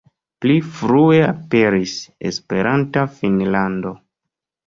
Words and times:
Pli 0.43 0.53
frue 0.77 1.17
aperis 1.25 1.93
"Esperanta 2.31 3.05
Finnlando". 3.21 3.93